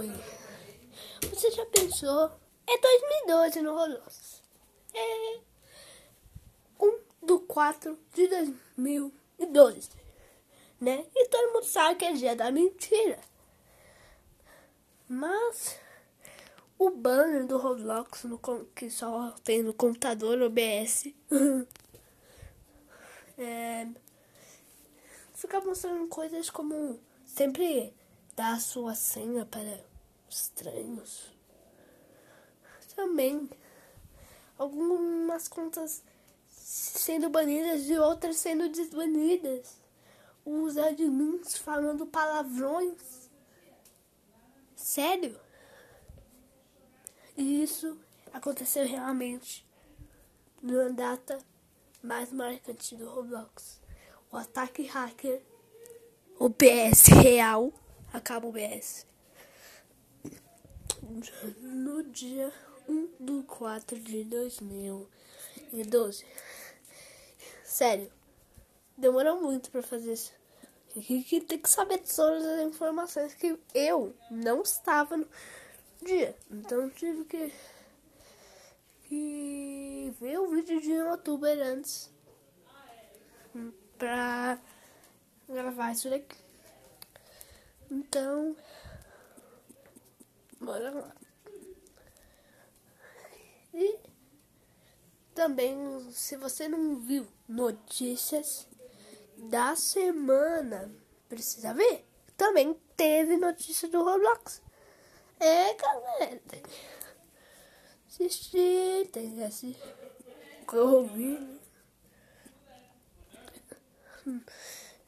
foi. 0.00 0.10
Você 1.28 1.50
já 1.50 1.66
pensou? 1.66 2.30
É 2.66 2.78
2012 2.78 3.60
no 3.60 3.74
Roblox. 3.74 4.42
É 4.94 5.40
1 6.80 6.98
do 7.22 7.40
4 7.40 7.98
de 8.14 8.26
2012. 8.26 9.90
Né? 10.80 11.06
E 11.14 11.28
todo 11.28 11.52
mundo 11.52 11.66
sabe 11.66 11.96
que 11.96 12.04
é 12.06 12.12
dia 12.12 12.34
da 12.34 12.50
mentira. 12.50 13.20
Mas 15.06 15.78
o 16.78 16.90
banner 16.90 17.46
do 17.46 17.58
Roblox 17.58 18.24
no, 18.24 18.38
que 18.74 18.88
só 18.88 19.32
tem 19.44 19.62
no 19.62 19.74
computador 19.74 20.40
OBS 20.40 21.08
é, 23.36 23.86
fica 25.34 25.60
mostrando 25.60 26.08
coisas 26.08 26.48
como 26.48 26.98
sempre 27.26 27.92
dar 28.40 28.54
a 28.54 28.60
sua 28.60 28.94
senha 28.94 29.44
para 29.44 29.89
estranhos. 30.30 31.30
Também 32.94 33.48
algumas 34.58 35.48
contas 35.48 36.02
sendo 36.48 37.28
banidas 37.30 37.88
e 37.88 37.98
outras 37.98 38.36
sendo 38.36 38.68
desbanidas. 38.68 39.80
Os 40.44 40.76
admins 40.76 41.56
falando 41.56 42.06
palavrões. 42.06 43.30
Sério? 44.76 45.38
E 47.36 47.62
isso 47.62 47.98
aconteceu 48.32 48.86
realmente 48.86 49.66
na 50.62 50.88
data 50.88 51.38
mais 52.02 52.32
marcante 52.32 52.96
do 52.96 53.08
Roblox. 53.08 53.80
O 54.30 54.36
ataque 54.36 54.82
hacker, 54.86 55.42
o 56.38 56.48
PS 56.50 57.08
real, 57.22 57.72
acaba 58.12 58.46
o 58.46 58.52
BS. 58.52 59.09
No 61.60 62.02
dia 62.04 62.52
1 62.88 63.08
do 63.18 63.42
4 63.44 63.98
de 63.98 64.24
2012. 64.24 66.24
Sério, 67.64 68.10
demorou 68.96 69.40
muito 69.40 69.70
para 69.70 69.82
fazer 69.82 70.12
isso. 70.12 70.32
Tem 71.46 71.58
que 71.58 71.70
saber 71.70 71.98
todas 71.98 72.44
as 72.44 72.62
informações 72.62 73.34
que 73.34 73.58
eu 73.74 74.14
não 74.30 74.62
estava 74.62 75.16
no 75.16 75.26
dia. 76.02 76.36
Então 76.50 76.88
tive 76.90 77.24
que, 77.24 77.52
que 79.08 80.14
ver 80.20 80.38
o 80.38 80.50
vídeo 80.50 80.80
de 80.80 80.92
um 80.92 81.10
youtuber 81.10 81.58
antes 81.60 82.10
pra 83.98 84.58
gravar 85.48 85.92
isso 85.92 86.08
daqui. 86.08 86.36
Então, 87.90 88.56
bora 90.60 90.90
lá. 90.90 91.14
E 93.72 93.98
também, 95.34 96.10
se 96.12 96.36
você 96.36 96.68
não 96.68 96.98
viu 97.00 97.26
notícias 97.48 98.66
da 99.36 99.74
semana, 99.74 100.92
precisa 101.28 101.72
ver. 101.72 102.06
Também 102.36 102.74
teve 102.96 103.36
notícia 103.36 103.88
do 103.88 104.04
Roblox. 104.04 104.62
É, 105.38 105.74
galera, 105.74 106.40
tem 106.48 106.62
que 106.62 106.70
assistir, 108.08 109.08
tem 109.10 109.34
que 109.34 109.42
assistir. 109.42 109.94
Ouvir. 110.72 111.60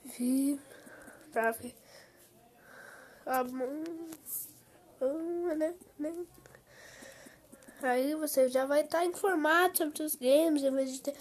Vi 0.05 0.61
pra 1.31 1.53
ver. 1.53 1.75
Né? 3.27 3.73
Aí 7.83 8.15
você 8.15 8.49
já 8.49 8.65
vai 8.65 8.83
estar 8.83 9.05
informado 9.05 9.77
sobre 9.77 10.03
os 10.03 10.15
games, 10.15 10.63
em 10.63 10.71
vez 10.71 10.93
de 10.93 11.03
ter 11.03 11.17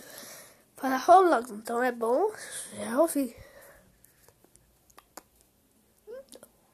para 0.76 0.98
Roblox. 0.98 1.50
Então 1.50 1.82
é 1.82 1.92
bom 1.92 2.32
já 2.76 3.02
ouvir. 3.02 3.36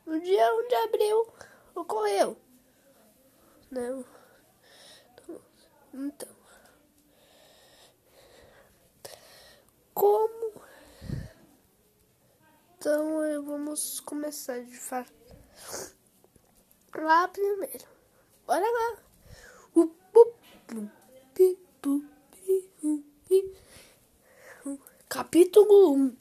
No 0.05 0.19
dia 0.21 0.55
1 0.55 0.67
de 0.67 0.75
abril 0.75 1.33
ocorreu. 1.75 2.37
Não. 3.71 4.05
Então. 5.93 6.29
Como? 9.93 10.61
Então 12.77 13.43
vamos 13.43 13.99
começar 14.01 14.63
de 14.63 14.77
fato. 14.77 15.11
Lá 16.97 17.27
primeiro. 17.27 17.85
Bora 18.45 18.65
lá. 18.65 18.97
Capítulo 25.09 25.93
1 25.93 26.17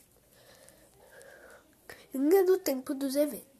Linha 2.14 2.44
do 2.44 2.58
tempo 2.58 2.94
dos 2.94 3.16
eventos 3.16 3.56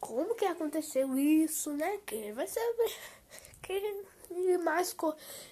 como 0.00 0.34
que 0.34 0.44
aconteceu 0.44 1.18
isso, 1.18 1.72
né? 1.72 1.98
Quem 2.06 2.32
vai 2.32 2.46
saber? 2.46 2.96
Quem 3.62 4.58
mais 4.58 4.94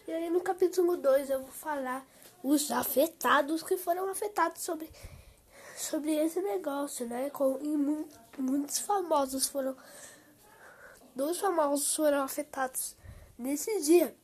E 0.07 0.13
aí 0.13 0.31
no 0.31 0.41
capítulo 0.41 0.97
2 0.97 1.31
eu 1.31 1.41
vou 1.41 1.51
falar 1.51 2.07
os 2.43 2.71
afetados 2.71 3.63
que 3.63 3.77
foram 3.77 4.09
afetados 4.09 4.63
sobre, 4.63 4.91
sobre 5.83 6.15
esse 6.15 6.41
negócio, 6.41 7.07
né? 7.07 7.31
Com, 7.31 7.59
e 7.61 7.77
muito, 7.77 8.19
muitos 8.39 8.79
famosos 8.79 9.49
foram. 9.49 9.77
Dois 11.15 11.39
famosos 11.39 11.95
foram 11.95 12.23
afetados 12.23 12.97
nesse 13.39 13.81
dia. 13.81 14.17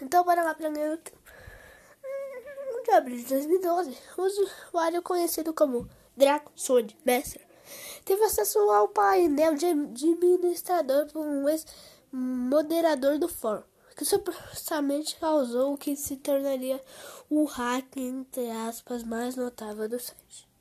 Então 0.00 0.24
bora 0.24 0.42
lá 0.42 0.54
pra 0.54 0.70
ganhar 0.70 0.98
de 2.82 2.90
abril 2.90 3.16
de 3.16 3.24
2012, 3.24 3.96
o 4.18 4.22
usuário 4.22 5.02
conhecido 5.02 5.54
como 5.54 5.88
Draco 6.16 6.50
Sword 6.56 6.96
Master 7.06 7.46
teve 8.04 8.22
acesso 8.24 8.58
ao 8.58 8.88
painel 8.88 9.54
de 9.54 9.66
administrador 9.66 11.06
por 11.12 11.24
um 11.24 11.48
ex-moderador 11.48 13.18
do 13.18 13.28
fórum, 13.28 13.62
que 13.96 14.04
supostamente 14.04 15.16
causou 15.16 15.74
o 15.74 15.78
que 15.78 15.94
se 15.94 16.16
tornaria 16.16 16.82
o 17.30 17.44
hack, 17.44 17.96
entre 17.96 18.50
aspas, 18.50 19.04
mais 19.04 19.36
notável 19.36 19.88
do 19.88 19.98
site. 20.00 20.51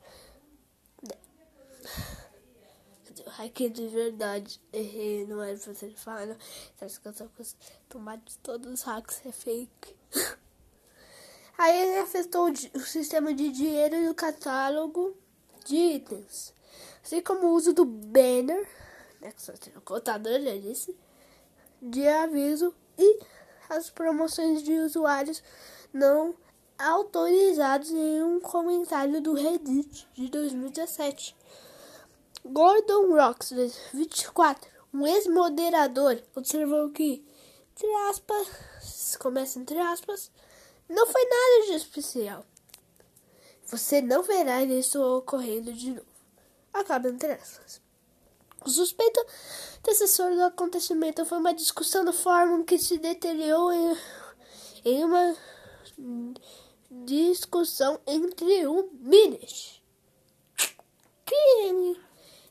O 3.25 3.29
hack 3.29 3.57
de 3.69 3.88
verdade, 3.88 4.61
errei, 4.72 5.25
não 5.25 5.41
era 5.41 5.57
pra 5.57 5.73
ser 5.73 5.94
falado. 5.95 6.38
Essas 6.79 6.97
coisas 6.97 7.57
tomadas 7.89 8.39
todos 8.41 8.72
os 8.72 8.81
hacks 8.83 9.22
é 9.25 9.31
fake. 9.31 9.95
Aí 11.57 11.81
ele 11.81 11.99
afetou 11.99 12.49
o 12.49 12.79
sistema 12.79 13.33
de 13.33 13.51
dinheiro 13.51 14.07
do 14.07 14.16
catálogo 14.16 15.16
de 15.66 15.75
itens 15.75 16.53
assim 17.03 17.22
como 17.22 17.47
o 17.47 17.53
uso 17.53 17.73
do 17.73 17.85
banner, 17.85 18.67
né, 19.19 19.33
o 19.75 19.81
contador 19.81 20.39
já 20.39 20.57
disse, 20.57 20.95
de 21.81 22.07
aviso 22.07 22.73
e 22.97 23.19
as 23.69 23.89
promoções 23.89 24.63
de 24.63 24.73
usuários 24.73 25.43
não 25.93 26.35
autorizados 26.78 27.91
em 27.91 28.23
um 28.23 28.39
comentário 28.39 29.22
do 29.22 29.33
Reddit 29.33 30.07
de 30.13 30.29
2017. 30.29 31.35
Gordon 32.46 33.16
Rocks, 33.16 33.52
24, 33.94 34.69
um 34.94 35.06
ex-moderador, 35.07 36.22
observou 36.35 36.90
que, 36.90 37.24
entre 37.72 37.94
aspas, 38.09 39.18
começa 39.19 39.59
entre 39.59 39.78
aspas, 39.78 40.31
não 40.90 41.06
foi 41.07 41.24
nada 41.24 41.68
de 41.68 41.74
especial. 41.74 42.46
Você 43.68 44.02
não 44.02 44.24
verá 44.24 44.63
isso 44.63 45.02
ocorrendo 45.02 45.72
de 45.72 45.91
novo 45.91 46.12
acaba 46.74 47.09
entre 47.09 47.34
essas. 47.34 47.81
O 48.63 48.69
suspeito 48.69 49.19
antecessor 49.79 50.34
do 50.35 50.44
acontecimento 50.44 51.26
foi 51.26 51.40
uma 51.40 51.53
discussão 51.53 52.05
do 52.05 52.14
fórum 52.14 52.64
que 52.64 52.78
se 52.78 52.97
deteriorou 52.97 53.72
em, 53.73 53.97
em 54.85 55.03
uma 55.03 55.35
discussão 56.91 57.99
entre 58.05 58.67
o 58.67 58.90
Minis, 58.94 59.82
que 61.26 61.97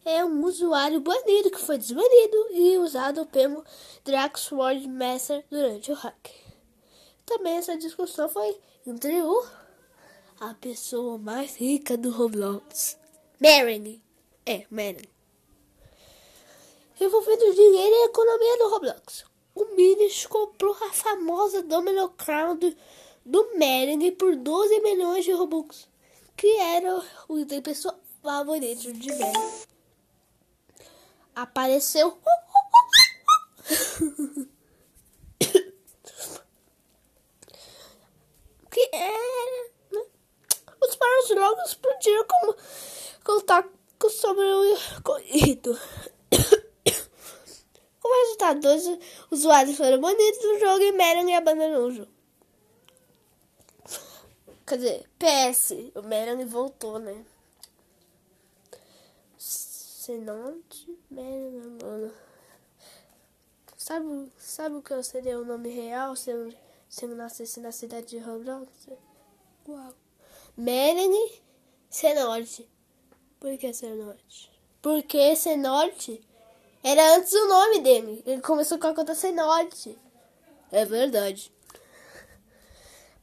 é 0.04 0.24
um 0.24 0.44
usuário 0.44 1.00
banido 1.00 1.50
que 1.50 1.60
foi 1.60 1.78
desbanido 1.78 2.46
e 2.52 2.78
usado 2.78 3.26
pelo 3.26 3.64
Draxword 4.04 4.86
Master 4.88 5.44
durante 5.50 5.92
o 5.92 5.94
hack. 5.94 6.30
Também 7.26 7.54
essa 7.54 7.76
discussão 7.76 8.28
foi 8.28 8.56
entre 8.86 9.20
o 9.22 9.46
a 10.40 10.54
pessoa 10.54 11.18
mais 11.18 11.56
rica 11.56 11.98
do 11.98 12.10
Roblox, 12.10 12.98
Mary. 13.38 14.02
É, 14.46 14.66
Madden. 14.70 15.08
Envolvendo 16.98 17.54
dinheiro 17.54 17.94
e 17.94 18.06
economia 18.06 18.58
do 18.58 18.68
Roblox. 18.70 19.24
O 19.54 19.64
Minis 19.76 20.26
comprou 20.26 20.74
a 20.82 20.92
famosa 20.92 21.62
Domino 21.62 22.08
Crown 22.10 22.56
do, 22.56 22.74
do 23.24 23.46
por 24.16 24.34
12 24.34 24.80
milhões 24.80 25.24
de 25.24 25.32
Robux, 25.32 25.86
que 26.36 26.48
era 26.56 27.04
o 27.28 27.38
item 27.38 27.60
pessoal 27.60 27.98
favorito 28.22 28.92
de 28.92 29.10
Madden. 29.10 29.70
Apareceu. 31.42 32.18
que 38.70 38.90
é. 38.92 39.70
Os 40.82 40.96
paros 40.96 41.30
logo 41.30 41.62
explodiram 41.62 42.24
como 42.26 42.56
sobre 44.10 44.44
o 44.44 45.02
corrido. 45.02 45.78
Como 48.00 48.22
resultado, 48.22 48.60
dois 48.60 48.98
usuários 49.30 49.76
foram 49.76 50.00
banidos 50.00 50.40
do 50.40 50.58
jogo 50.58 50.82
e 50.82 50.92
Meron 50.92 51.36
abandonou 51.36 51.88
o 51.88 51.92
jogo. 51.92 52.10
Quer 54.66 54.76
dizer, 54.76 55.10
PS, 55.18 55.92
o 55.94 56.02
Meron 56.02 56.46
voltou, 56.46 56.98
né? 56.98 57.24
Senote 60.10 60.98
Meron, 61.08 61.78
mano. 61.80 62.12
Sabe, 63.76 64.32
sabe 64.36 64.74
o 64.74 64.82
que 64.82 65.00
seria 65.04 65.38
o 65.38 65.44
nome 65.44 65.68
real 65.68 66.16
se 66.16 66.30
eu, 66.30 66.52
se 66.88 67.04
eu 67.04 67.14
nascesse 67.14 67.60
na 67.60 67.70
cidade 67.70 68.08
de 68.08 68.18
Roblox? 68.18 68.68
Uau. 69.68 69.94
Meron 70.56 71.30
Senote. 71.88 72.68
Por 73.38 73.56
que 73.56 73.72
Senote? 73.72 74.50
Porque 74.82 75.36
Senote 75.36 76.20
era 76.82 77.14
antes 77.14 77.32
o 77.32 77.46
nome 77.46 77.78
dele. 77.78 78.24
Ele 78.26 78.42
começou 78.42 78.80
com 78.80 78.88
a 78.88 78.94
conta 78.94 79.14
Senote. 79.14 79.96
É 80.72 80.84
verdade. 80.84 81.52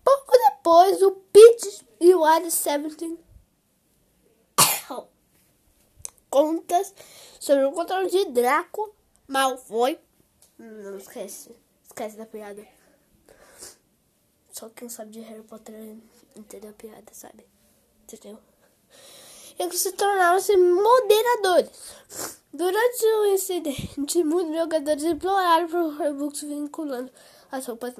Pouco 0.05 0.31
depois, 0.31 1.01
o 1.01 1.11
Pete 1.33 1.85
e 1.99 2.15
o 2.15 2.23
Alice 2.23 2.55
Seventeen 2.55 3.19
contas 6.37 6.93
sobre 7.39 7.65
o 7.65 7.71
controle 7.71 8.09
de 8.11 8.25
Draco 8.25 8.93
Malfoy. 9.27 9.99
Não 10.59 10.97
esquece. 10.97 11.55
Esquece 11.83 12.15
da 12.15 12.27
piada. 12.27 12.63
Só 14.51 14.69
quem 14.69 14.87
sabe 14.87 15.11
de 15.11 15.21
Harry 15.21 15.41
Potter 15.41 15.97
entendeu 16.35 16.69
a 16.69 16.73
piada, 16.73 17.11
sabe? 17.11 17.43
Entendeu? 18.03 18.39
Eles 19.57 19.79
se 19.79 19.91
tornaram-se 19.93 20.55
moderadores. 20.55 22.37
Durante 22.53 23.05
o 23.05 23.25
incidente, 23.33 24.23
muitos 24.23 24.55
jogadores 24.55 25.03
imploraram 25.03 25.67
para 25.67 25.83
o 25.83 25.97
Robux 25.97 26.41
vinculando 26.41 27.11
as 27.51 27.65
roupas. 27.65 27.95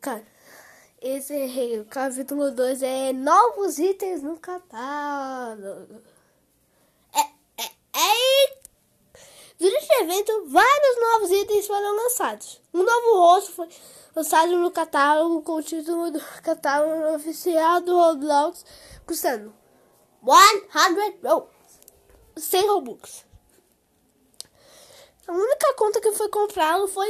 Cara, 0.00 0.26
esse 1.00 1.84
capítulo 1.90 2.50
2 2.50 2.82
é 2.82 3.12
novos 3.12 3.78
itens 3.78 4.22
no 4.22 4.38
catálogo. 4.38 6.02
É, 7.14 7.20
é, 7.20 7.64
é. 7.64 8.58
Durante 9.58 9.86
o 9.90 10.02
evento, 10.02 10.44
vários 10.46 11.00
novos 11.00 11.30
itens 11.32 11.66
foram 11.66 11.96
lançados. 11.96 12.60
Um 12.72 12.84
novo 12.84 13.18
rosto 13.18 13.52
foi 13.52 13.68
lançado 14.14 14.56
no 14.56 14.70
catálogo 14.70 15.42
com 15.42 15.54
o 15.56 15.62
título 15.62 16.12
do 16.12 16.20
catálogo 16.42 17.16
oficial 17.16 17.80
do 17.80 17.96
Roblox, 17.96 18.64
custando 19.04 19.52
100 20.24 20.66
Robux. 21.22 21.50
100 22.36 22.66
Robux. 22.68 23.24
A 25.26 25.32
única 25.32 25.74
conta 25.74 26.00
que 26.00 26.12
foi 26.12 26.28
comprado 26.28 26.86
foi 26.86 27.08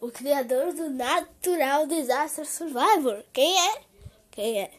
o, 0.00 0.06
o 0.06 0.10
criador 0.10 0.74
do 0.74 0.90
Natural 0.90 1.86
Disaster 1.86 2.46
Survivor. 2.46 3.24
Quem 3.32 3.58
é? 3.58 3.82
Quem 4.30 4.62
é? 4.62 4.70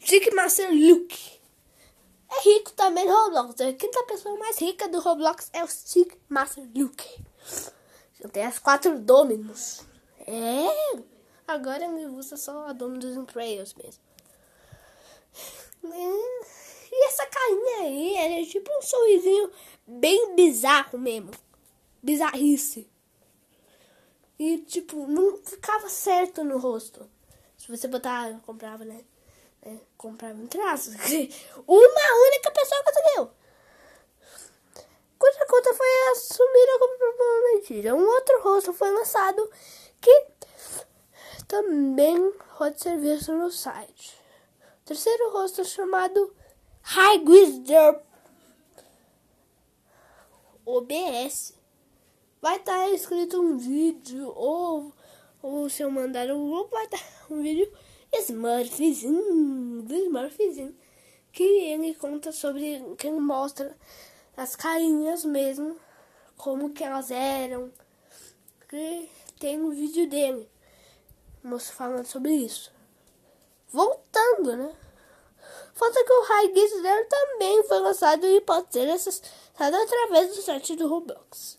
Chick 0.00 0.34
Master 0.34 0.70
Luke. 0.72 1.41
É 2.34 2.40
rico 2.40 2.72
também 2.72 3.06
no 3.06 3.12
Roblox. 3.12 3.60
A 3.60 3.72
quinta 3.74 4.02
pessoa 4.04 4.38
mais 4.38 4.58
rica 4.58 4.88
do 4.88 5.00
Roblox 5.00 5.50
é 5.52 5.62
o 5.62 5.68
Chick 5.68 6.16
Master 6.28 6.66
Luke. 6.74 7.24
Tem 8.32 8.46
as 8.46 8.58
quatro 8.58 8.98
Dominus. 8.98 9.84
É. 10.26 11.02
Agora 11.46 11.84
ele 11.84 12.06
usa 12.06 12.36
só 12.36 12.68
a 12.68 12.72
Dominus 12.72 13.16
Imperials 13.16 13.74
mesmo. 13.74 14.02
E 15.84 17.08
essa 17.08 17.26
carinha 17.26 17.78
aí 17.82 18.14
era 18.16 18.46
tipo 18.46 18.70
um 18.78 18.82
sorrisinho 18.82 19.50
bem 19.86 20.34
bizarro 20.34 20.98
mesmo. 20.98 21.30
Bizarrice. 22.02 22.88
E 24.38 24.58
tipo, 24.58 25.06
não 25.06 25.38
ficava 25.38 25.88
certo 25.88 26.44
no 26.44 26.58
rosto. 26.58 27.08
Se 27.56 27.68
você 27.68 27.86
botar, 27.88 28.40
comprava, 28.40 28.84
né? 28.84 29.04
É, 29.64 29.76
comprava 29.96 30.34
um 30.34 30.46
traço. 30.46 30.90
Uma 31.66 32.26
única 32.26 32.50
pessoa 32.50 32.84
conseguiu. 32.84 33.30
Cuja 35.18 35.46
conta 35.46 35.72
foi 35.74 35.86
assumida 36.10 36.78
como 36.80 37.54
mentira. 37.54 37.94
Um 37.94 38.04
outro 38.04 38.42
rosto 38.42 38.72
foi 38.72 38.90
lançado 38.90 39.48
que 40.00 40.26
também 41.46 42.32
pode 42.58 42.80
ser 42.80 42.98
visto 42.98 43.32
no 43.32 43.50
site. 43.50 44.18
Terceiro 44.84 45.30
rosto 45.32 45.64
chamado 45.64 46.34
High 46.82 47.22
Wizard 47.24 48.00
OBS. 50.64 51.54
Vai 52.40 52.56
estar 52.56 52.78
tá 52.78 52.90
escrito 52.90 53.40
um 53.40 53.56
vídeo 53.56 54.32
ou, 54.34 54.92
ou 55.40 55.68
se 55.68 55.82
eu 55.82 55.90
mandar 55.90 56.30
um 56.30 56.50
grupo 56.50 56.70
vai 56.70 56.84
estar 56.84 56.98
tá 56.98 57.04
um 57.30 57.42
vídeo 57.42 57.72
Smurfzinho, 58.12 59.82
do 59.82 59.94
Smurfzinho, 59.94 60.76
que 61.32 61.42
ele 61.42 61.94
conta 61.94 62.30
sobre, 62.30 62.94
que 62.98 63.06
ele 63.06 63.20
mostra 63.20 63.76
as 64.36 64.54
carinhas 64.54 65.24
mesmo, 65.24 65.76
como 66.36 66.70
que 66.70 66.84
elas 66.84 67.10
eram. 67.10 67.72
Que 68.68 69.08
tem 69.38 69.60
um 69.60 69.70
vídeo 69.70 70.08
dele, 70.08 70.48
falando 71.72 72.06
sobre 72.06 72.32
isso. 72.32 72.72
Voltando, 73.68 74.56
né? 74.56 74.74
Falta 75.74 76.04
que 76.04 76.12
o 76.12 76.22
High 76.22 76.68
Zero 76.82 77.08
também 77.08 77.62
foi 77.64 77.78
lançado 77.80 78.26
e 78.26 78.40
pode 78.42 78.72
ser 78.72 78.88
acessado 78.90 79.76
através 79.76 80.34
do 80.34 80.42
site 80.42 80.76
do 80.76 80.86
Roblox. 80.86 81.58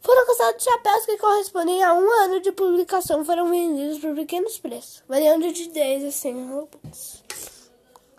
Foram 0.00 0.26
lançados 0.26 0.64
chapéus 0.64 1.06
que 1.06 1.18
correspondem 1.18 1.82
a 1.82 1.94
um 1.94 2.10
ano 2.22 2.40
de 2.40 2.50
publicação 2.52 3.24
foram 3.24 3.50
vendidos 3.50 3.98
por 3.98 4.14
pequenos 4.14 4.58
preços, 4.58 5.02
variando 5.06 5.52
de 5.52 5.68
10 5.68 6.04
a 6.04 6.10
100 6.10 6.48
Robux. 6.48 7.22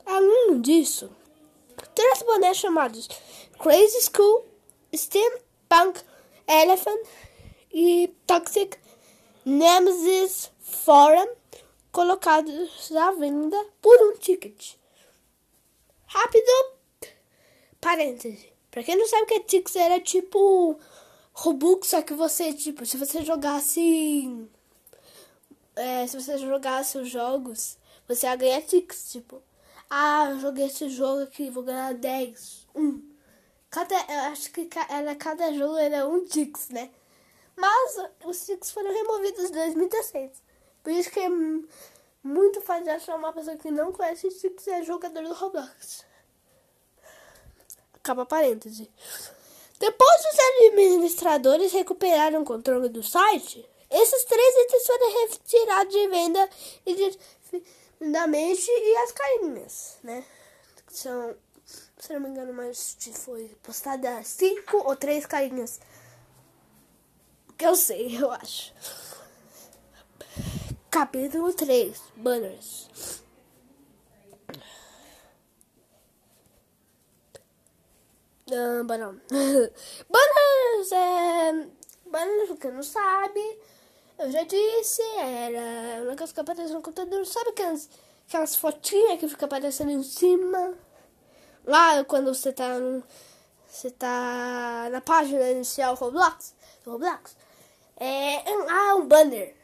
Além 0.05 0.61
disso, 0.61 1.09
três 1.95 2.21
bonés 2.21 2.57
chamados 2.57 3.07
Crazy 3.59 4.01
School, 4.01 4.45
Steampunk 4.95 6.01
Elephant 6.47 7.01
e 7.71 8.13
Toxic 8.27 8.77
Nemesis 9.45 10.51
Forum 10.59 11.29
colocados 11.91 12.91
à 12.95 13.11
venda 13.11 13.57
por 13.81 13.97
um 14.03 14.17
ticket. 14.17 14.75
Rápido. 16.05 16.77
Parêntese. 17.79 18.51
Pra 18.69 18.83
quem 18.83 18.95
não 18.95 19.07
sabe 19.07 19.23
o 19.23 19.25
que 19.25 19.33
é 19.33 19.39
Tix, 19.39 19.75
era 19.75 19.99
tipo 19.99 20.79
Robux, 21.33 21.87
só 21.87 22.01
que 22.01 22.13
você, 22.13 22.53
tipo, 22.53 22.85
se 22.85 22.97
você 22.97 23.23
jogasse. 23.23 24.47
É, 25.75 26.05
se 26.05 26.19
você 26.19 26.37
jogasse 26.37 26.97
os 26.97 27.09
jogos, 27.09 27.77
você 28.07 28.27
ia 28.27 28.35
ganhar 28.35 28.61
Tix, 28.61 29.11
tipo. 29.11 29.41
Ah, 29.89 30.29
eu 30.31 30.39
joguei 30.39 30.65
esse 30.65 30.89
jogo 30.89 31.23
aqui, 31.23 31.49
vou 31.49 31.63
ganhar 31.63 31.93
10. 31.93 32.67
Um. 32.75 33.01
Cada, 33.69 33.95
eu 33.95 34.19
acho 34.31 34.51
que 34.51 34.69
era, 34.89 35.15
cada 35.15 35.53
jogo 35.53 35.77
era 35.77 36.07
um 36.07 36.25
Tix, 36.25 36.69
né? 36.69 36.91
Mas 37.55 37.97
os 38.25 38.45
Tix 38.45 38.71
foram 38.71 38.91
removidos 38.91 39.49
em 39.49 39.53
2016. 39.53 40.43
Por 40.83 40.91
isso 40.91 41.11
que 41.11 41.19
é 41.19 41.29
muito 42.23 42.61
fácil 42.61 42.91
achar 42.91 43.15
uma 43.15 43.33
pessoa 43.33 43.57
que 43.57 43.71
não 43.71 43.91
conhece 43.91 44.29
Tix 44.29 44.67
é 44.67 44.83
jogador 44.83 45.23
do 45.23 45.33
Roblox. 45.33 46.05
Acaba 47.95 48.25
parêntese. 48.25 48.89
Depois 49.81 50.21
os 50.31 50.39
administradores 50.67 51.73
recuperaram 51.73 52.43
o 52.43 52.45
controle 52.45 52.87
do 52.87 53.01
site, 53.01 53.67
esses 53.89 54.23
três 54.25 54.55
itens 54.57 54.85
foram 54.85 55.21
retirados 55.21 55.91
de 55.91 56.07
venda 56.07 56.49
indefinidamente 56.85 58.69
e 58.69 58.97
as 58.97 59.11
carinhas, 59.11 59.97
né? 60.03 60.23
São, 60.87 61.35
se 61.97 62.13
não 62.13 62.19
me 62.19 62.29
engano, 62.29 62.53
mas 62.53 62.95
foi 63.25 63.47
postada 63.63 64.23
cinco 64.23 64.77
ou 64.87 64.95
três 64.95 65.25
carinhas. 65.25 65.79
Que 67.57 67.65
eu 67.65 67.75
sei, 67.75 68.21
eu 68.21 68.29
acho. 68.29 68.75
Capítulo 70.91 71.51
3 71.53 71.99
Banners 72.15 73.20
Uh, 78.51 78.83
banner. 78.83 79.15
banners 80.09 80.91
é. 80.91 81.67
Banners, 82.05 82.59
quem 82.59 82.71
não 82.71 82.83
sabe, 82.83 83.59
eu 84.19 84.29
já 84.29 84.43
disse, 84.43 85.01
era 85.17 86.03
um 86.03 86.07
negócio 86.07 86.35
que 86.35 86.41
aparece 86.41 86.73
no 86.73 86.81
computador. 86.81 87.25
Sabe 87.25 87.51
aquelas, 87.51 87.89
aquelas 88.27 88.55
fotinhas 88.55 89.17
que 89.17 89.29
fica 89.29 89.45
aparecendo 89.45 89.91
em 89.91 90.03
cima? 90.03 90.73
Lá 91.65 92.03
quando 92.03 92.33
você 92.33 92.51
tá 92.51 92.77
você 93.65 93.89
tá 93.89 94.89
na 94.91 94.99
página 94.99 95.49
inicial 95.51 95.95
Roblox, 95.95 96.53
Roblox, 96.85 97.37
é, 97.97 98.43
ah, 98.69 98.95
um 98.95 99.07
banner, 99.07 99.55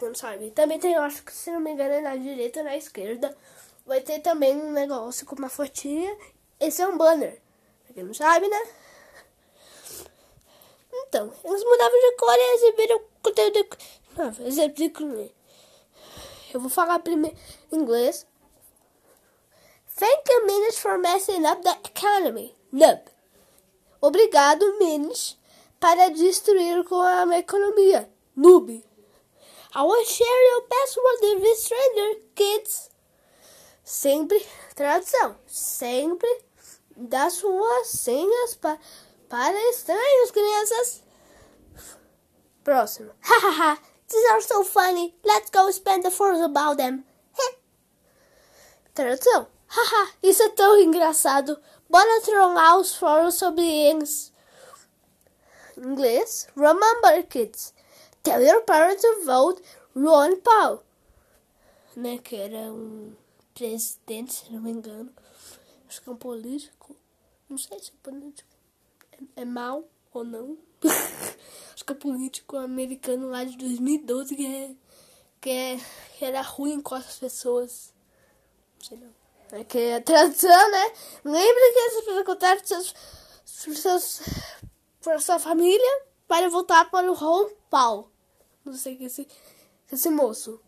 não 0.00 0.14
sabe. 0.14 0.52
Também 0.52 0.78
tem, 0.78 0.94
eu 0.94 1.02
acho 1.02 1.24
que 1.24 1.32
se 1.32 1.50
não 1.50 1.58
me 1.58 1.72
engano, 1.72 1.94
é 1.94 2.00
na 2.00 2.16
direita 2.16 2.60
ou 2.60 2.64
na 2.64 2.76
esquerda. 2.76 3.36
Vai 3.84 4.00
ter 4.00 4.20
também 4.20 4.56
um 4.56 4.70
negócio 4.70 5.26
com 5.26 5.34
uma 5.34 5.48
fotinha. 5.48 6.16
Esse 6.60 6.82
é 6.82 6.86
um 6.86 6.96
banner, 6.96 7.32
pra 7.32 7.45
quem 7.96 8.04
não 8.04 8.12
sabe, 8.12 8.46
né? 8.46 8.62
Então, 10.92 11.32
eles 11.42 11.64
mudavam 11.64 11.98
de 11.98 12.16
cor 12.16 12.36
e 12.36 12.54
exibiram 12.54 13.00
conteúdo. 13.22 13.66
Não, 14.14 14.46
exemplo 14.46 15.32
Eu 16.52 16.60
vou 16.60 16.68
falar 16.68 16.98
primeiro 16.98 17.34
em 17.72 17.76
inglês. 17.76 18.26
Thank 19.96 20.30
you, 20.30 20.46
Minas, 20.46 20.76
for 20.76 20.98
messing 20.98 21.46
up 21.46 21.62
the 21.62 21.74
economy. 21.88 22.54
Nub. 22.70 23.00
Obrigado, 24.02 24.78
Minas, 24.78 25.38
para 25.80 26.10
destruir 26.10 26.84
com 26.84 27.00
a 27.00 27.38
economia. 27.38 28.10
Noob. 28.36 28.84
I 29.74 29.82
will 29.82 30.04
share 30.04 30.50
your 30.50 30.62
password 30.68 31.40
with 31.40 31.56
stranger 31.56 32.20
kids. 32.34 32.90
Sempre, 33.82 34.44
tradução, 34.74 35.38
sempre 35.46 36.45
dá 36.96 37.30
suas 37.30 37.88
senhas 37.88 38.54
pa, 38.54 38.78
para 39.28 39.70
estranhos, 39.70 40.30
crianças. 40.30 41.02
Próximo. 42.64 43.12
Hahaha, 43.20 43.78
these 44.08 44.26
are 44.30 44.42
so 44.42 44.64
funny. 44.64 45.14
Let's 45.24 45.50
go 45.50 45.70
spend 45.70 46.04
the 46.04 46.10
force 46.10 46.40
about 46.40 46.76
them. 46.76 47.04
Tradução. 48.94 49.46
Haha, 49.68 50.12
isso 50.22 50.42
é 50.42 50.48
tão 50.48 50.78
engraçado. 50.78 51.60
Bora 51.88 52.22
trollar 52.22 52.78
os 52.78 52.94
fóruns 52.94 53.34
sobre 53.34 53.62
eles. 53.62 54.32
Inglês. 55.76 56.48
Remember, 56.56 57.22
kids. 57.28 57.74
Tell 58.22 58.40
your 58.40 58.62
parents 58.62 59.02
to 59.02 59.24
vote 59.24 59.62
Ron 59.94 60.40
Paul. 60.40 60.82
Né, 61.94 62.18
que 62.18 62.36
era 62.36 62.72
um 62.72 63.14
presidente, 63.54 64.32
se 64.32 64.52
não 64.52 64.62
me 64.62 64.70
engano. 64.70 65.12
Acho 65.88 66.02
que 66.02 66.08
é 66.08 66.12
um 66.12 66.16
político. 66.16 66.75
Não 67.48 67.58
sei 67.58 67.78
se 67.78 67.90
é 67.90 67.94
político. 68.02 68.48
É, 69.12 69.42
é 69.42 69.44
mal 69.44 69.88
ou 70.12 70.24
não. 70.24 70.58
Acho 71.74 71.84
que 71.84 71.92
é 71.92 71.96
político 71.96 72.56
americano 72.56 73.28
lá 73.28 73.44
de 73.44 73.56
2012 73.56 74.34
que, 74.34 74.46
é, 74.46 74.74
que, 75.40 75.50
é, 75.50 75.80
que 76.18 76.24
era 76.24 76.40
ruim 76.40 76.80
com 76.80 76.94
as 76.94 77.18
pessoas. 77.18 77.92
Não 78.78 78.86
sei 78.86 78.98
não. 78.98 79.14
É 79.52 79.62
que 79.62 79.78
é 79.78 80.00
tradição, 80.00 80.70
né? 80.70 80.92
Lembre 81.24 81.72
que 81.72 81.90
você 81.90 82.02
precisa 82.02 82.24
contar 82.24 82.66
seus, 82.66 82.94
seus, 83.44 84.20
para 85.00 85.20
sua 85.20 85.38
família 85.38 86.04
para 86.26 86.48
voltar 86.48 86.90
para 86.90 87.10
o 87.10 87.14
Ron 87.14 87.50
Paul. 87.70 88.10
Não 88.64 88.72
sei 88.72 88.96
que 88.96 89.04
esse, 89.04 89.28
esse 89.92 90.10
moço. 90.10 90.60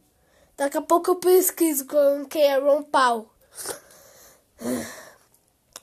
Daqui 0.57 0.77
a 0.77 0.83
pouco 0.83 1.11
eu 1.11 1.17
pesquiso 1.17 1.87
com 1.87 2.25
quem 2.27 2.43
é 2.43 2.59
Ron 2.59 2.85
Paul. 2.85 3.29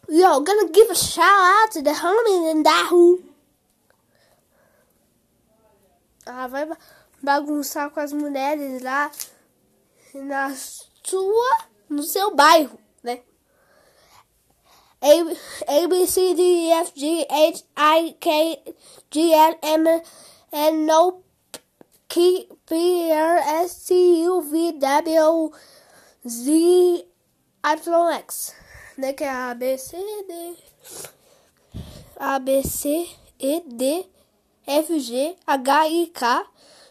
Yo, 0.07 0.39
gonna 0.41 0.69
give 0.69 0.89
a 0.91 0.95
shout 0.95 1.25
out 1.25 1.71
to 1.71 1.81
the 1.81 1.89
homie 1.89 2.51
in 2.51 2.63
Dahu. 2.63 3.23
Ah, 6.27 6.47
vai 6.47 6.67
bagunçar 7.23 7.89
com 7.89 7.99
as 7.99 8.13
mulheres 8.13 8.83
lá 8.83 9.11
na 10.13 10.53
sua, 11.03 11.57
no 11.89 12.03
seu 12.03 12.35
bairro. 12.35 12.77
A, 15.01 15.87
B, 15.87 16.07
C, 16.07 16.33
D, 16.33 16.41
E, 16.41 16.71
F, 16.71 16.91
G, 16.95 17.27
H, 17.29 17.63
I, 17.75 18.15
K, 18.19 18.75
G, 19.11 19.33
L, 19.33 19.55
M, 19.61 20.01
N, 20.51 20.91
O, 20.91 21.23
P, 22.07 22.47
R, 23.11 23.37
S, 23.63 23.85
T, 23.85 23.93
U, 24.25 24.41
V, 24.41 24.79
W, 24.79 25.51
Z, 26.27 27.07
Y, 27.63 28.11
X. 28.17 28.64
Né? 28.97 29.13
Que 29.13 29.23
é 29.23 29.29
A, 29.29 29.53
B, 29.53 29.77
C, 29.77 29.97
D. 29.97 30.57
A, 32.17 32.39
B, 32.39 32.63
C, 32.63 33.09
E, 33.39 33.61
D, 33.61 34.09
F, 34.65 34.99
G, 34.99 35.37
H, 35.45 35.87
I, 35.87 36.07
K, 36.07 36.45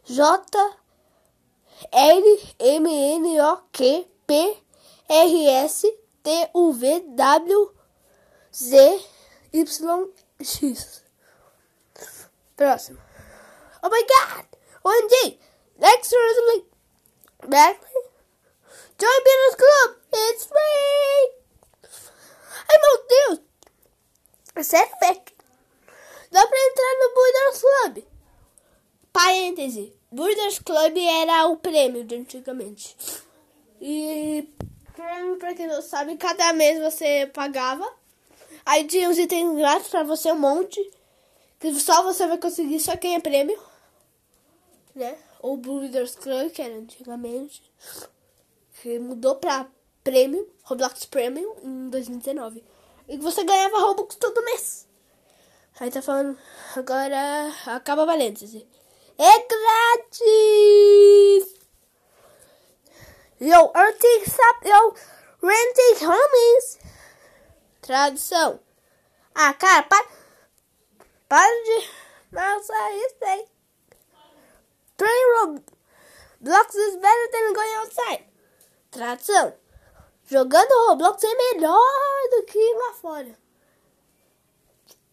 J, 0.04 0.22
L, 1.92 2.38
M, 2.58 2.86
N, 2.86 3.40
O, 3.40 3.56
Q, 3.72 4.06
P, 4.26 4.62
R, 5.08 5.64
S, 5.64 5.86
T, 6.22 6.50
U, 6.54 6.72
V, 6.72 7.00
W, 7.16 7.70
Z, 8.52 9.00
Y, 9.52 10.08
X. 10.40 11.04
Próximo. 12.56 13.00
Oh 13.82 13.88
my 13.90 14.02
god! 14.06 14.46
OMG! 14.84 15.38
Next 15.78 16.14
Backly. 17.42 18.02
Join 18.96 19.20
Beatles 19.26 19.56
Club! 19.58 19.96
It's 20.12 20.46
free! 20.46 21.43
Ai 22.68 22.78
meu 22.78 23.06
Deus! 23.08 23.40
É 24.56 24.62
sério, 24.62 24.94
Beck? 25.00 25.32
Dá 26.30 26.46
pra 26.46 26.58
entrar 26.58 26.96
no 27.00 27.14
Builders 27.14 27.60
Club. 27.60 28.04
Parêntese. 29.12 29.92
Builders 30.10 30.58
Club 30.58 30.98
era 30.98 31.46
o 31.46 31.56
prêmio 31.56 32.04
de 32.04 32.16
antigamente. 32.16 32.96
E 33.80 34.48
pra 35.38 35.54
quem 35.54 35.66
não 35.66 35.82
sabe, 35.82 36.16
cada 36.16 36.52
mês 36.52 36.80
você 36.80 37.30
pagava 37.32 37.90
Aí 38.64 38.84
tinha 38.86 39.10
os 39.10 39.18
itens 39.18 39.56
grátis 39.56 39.88
pra 39.88 40.02
você, 40.02 40.32
um 40.32 40.38
monte. 40.38 40.80
Que 41.60 41.74
só 41.74 42.02
você 42.02 42.26
vai 42.26 42.38
conseguir 42.38 42.80
só 42.80 42.96
quem 42.96 43.14
é 43.14 43.20
prêmio. 43.20 43.58
Né? 44.94 45.16
Ou 45.40 45.56
Breeders 45.56 46.14
Club, 46.14 46.50
que 46.50 46.62
era 46.62 46.74
antigamente. 46.74 47.62
Que 48.80 48.98
mudou 48.98 49.36
pra 49.36 49.66
prêmio, 50.04 50.48
Roblox 50.62 51.06
Premium, 51.06 51.56
em 51.62 51.88
2019. 51.88 52.62
E 53.08 53.16
você 53.18 53.42
ganhava 53.42 53.80
Robux 53.80 54.14
todo 54.16 54.44
mês. 54.44 54.86
Aí 55.80 55.90
tá 55.90 56.00
falando, 56.00 56.38
agora 56.76 57.50
acaba 57.66 58.06
valente. 58.06 58.68
É 59.18 59.38
grátis! 59.48 60.24
Yo, 63.40 63.72
earthing 63.74 64.22
stop, 64.26 64.68
yo, 64.68 64.94
renting 65.42 66.06
homies. 66.06 66.78
Tradução. 67.82 68.60
Ah, 69.34 69.52
cara, 69.54 69.82
para, 69.82 70.06
para 71.28 71.64
de 71.64 71.88
lançar 72.30 72.94
isso 72.94 73.16
aí. 73.22 73.46
Playing 74.96 75.58
Roblox 76.40 76.74
is 76.74 76.96
better 76.96 77.30
than 77.32 77.52
going 77.52 77.74
outside. 77.74 78.24
Tradução. 78.92 79.63
Jogando 80.26 80.72
Roblox 80.88 81.22
é 81.22 81.34
melhor 81.34 82.30
do 82.30 82.42
que 82.44 82.74
lá 82.74 82.94
fora. 82.94 83.38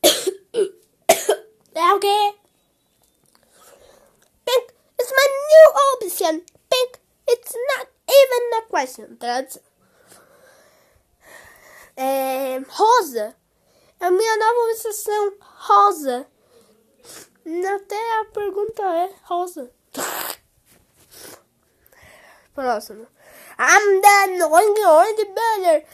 é 1.76 1.94
o 1.94 2.00
quê? 2.00 2.36
Pink, 4.46 4.74
it's 5.00 5.12
my 5.12 5.28
new 5.50 5.74
option. 5.94 6.42
Pink, 6.70 7.00
it's 7.28 7.54
not 7.54 7.88
even 8.08 8.54
a 8.58 8.62
question. 8.70 9.18
Tradução 9.18 9.62
é, 11.96 12.60
rosa. 12.68 13.36
É 14.00 14.06
a 14.06 14.12
minha 14.12 14.38
nova 14.38 14.72
obsessão, 14.72 15.34
rosa. 15.40 16.28
Até 17.76 18.20
a 18.20 18.26
pergunta 18.26 18.82
é 18.82 19.14
rosa. 19.24 19.72
Próximo. 22.56 23.08
I'm 23.64 24.02
the 24.02 24.16
annoying 24.26 24.76
orange 24.88 25.24
banner. 25.38 25.86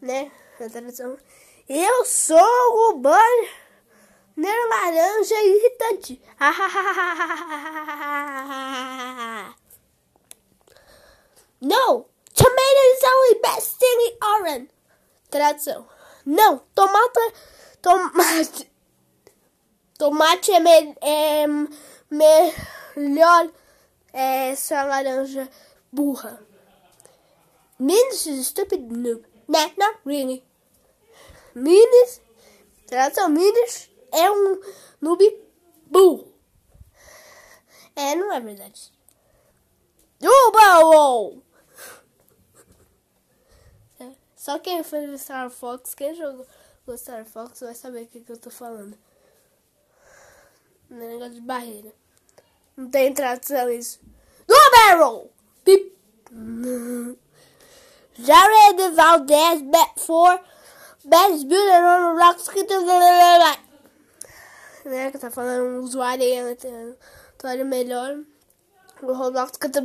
né? 0.00 0.30
A 0.58 0.70
tradução. 0.70 1.18
Eu 1.68 2.04
sou 2.06 2.88
o 2.88 2.94
banner 2.98 3.50
laranja 4.70 5.34
irritante. 5.44 6.18
No, 11.60 12.08
tomato 12.34 12.82
is 12.92 13.04
only 13.04 13.34
best 13.40 13.78
thing 13.78 13.86
in 13.86 14.16
orange. 14.22 14.68
Tradução. 15.30 15.86
Não, 16.26 16.58
tomate, 16.74 17.32
tomate, 17.80 18.70
tomate 20.04 20.52
é, 20.52 20.60
me, 20.60 20.96
é 21.00 21.46
melhor 22.94 23.50
é 24.12 24.54
só 24.54 24.82
laranja 24.82 25.48
burra. 25.90 26.46
Minis 27.78 28.26
is 28.26 28.48
stupid 28.48 28.82
noob. 28.92 29.24
Nah, 29.48 29.70
not 29.78 29.98
really. 30.04 30.44
Minis, 31.54 32.20
tradução, 32.86 33.30
Minis 33.30 33.90
é 34.12 34.30
um 34.30 34.60
noob 35.00 35.22
burro. 35.86 36.34
É, 37.96 38.14
não 38.14 38.30
é 38.30 38.40
verdade. 38.40 38.92
Dubo! 40.20 41.42
Só 44.36 44.58
quem 44.58 44.82
foi 44.84 45.06
no 45.06 45.16
Star 45.16 45.48
Fox, 45.48 45.94
quem 45.94 46.14
jogou 46.14 46.46
Star 46.98 47.24
Fox 47.24 47.60
vai 47.60 47.74
saber 47.74 48.02
o 48.02 48.06
que, 48.06 48.20
que 48.20 48.32
eu 48.32 48.38
tô 48.38 48.50
falando. 48.50 48.98
Não 50.90 51.02
é 51.02 51.08
negócio 51.08 51.34
de 51.34 51.40
barreira. 51.40 51.92
Não 52.76 52.90
tem 52.90 53.12
tradução 53.14 53.70
isso. 53.70 54.00
Do 54.46 54.54
Barrel! 54.70 55.30
Pip! 55.64 55.96
Jared 58.18 58.94
Valdez, 58.94 59.62
for 59.96 60.40
Best 61.04 61.46
Builder 61.46 61.84
on 61.84 62.18
Rocks. 62.18 62.48
Né, 64.84 65.10
que 65.10 65.18
tá 65.18 65.30
falando 65.30 65.64
um 65.64 65.80
usuário 65.80 66.22
aí, 66.22 66.42
né, 66.42 66.56
um 66.64 66.94
usuário 67.38 67.64
melhor. 67.66 68.18
O 69.02 69.12
Roblox 69.12 69.56
canta. 69.56 69.80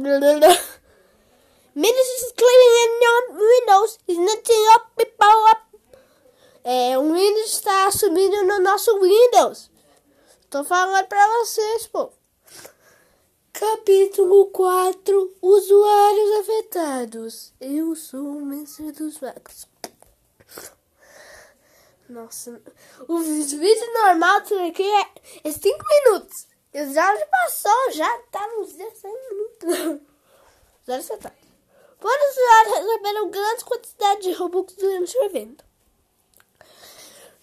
Ministers 1.75 2.33
cleaning 2.35 2.99
on 3.05 3.37
Windows 3.37 3.99
is 4.07 4.17
nothing 4.17 4.67
up, 4.75 4.87
people 4.97 5.45
up. 5.51 5.61
É, 6.63 6.97
o 6.97 7.13
Windows 7.13 7.51
está 7.51 7.89
subindo 7.91 8.43
no 8.43 8.59
nosso 8.59 8.99
Windows. 8.99 9.69
Tô 10.49 10.63
falando 10.63 11.05
pra 11.05 11.27
vocês, 11.27 11.85
pô. 11.85 12.11
Capítulo 13.53 14.47
4 14.47 15.37
Usuários 15.43 16.39
afetados. 16.39 17.53
Eu 17.61 17.95
sou 17.95 18.37
o 18.37 18.45
mestre 18.45 18.91
dos 18.91 19.19
magos. 19.19 19.67
Nossa, 22.09 22.59
o 23.07 23.19
vídeo 23.19 23.93
normal 23.93 24.37
aqui 24.37 24.91
é 25.43 25.51
5 25.51 25.85
minutos. 25.87 26.47
E 26.73 26.93
já 26.93 27.27
passou, 27.27 27.91
já 27.91 28.17
tá 28.31 28.47
nos 28.47 28.73
16 28.73 29.13
minutos. 29.29 29.69
Zero 30.83 30.99
acertado. 30.99 31.35
Vários 32.01 32.31
usuários 32.31 32.75
receberam 32.75 33.29
grandes 33.29 33.63
quantidades 33.63 34.23
de 34.23 34.33
Robux 34.33 34.73
durante 34.73 35.15
o 35.15 35.23
evento. 35.25 35.68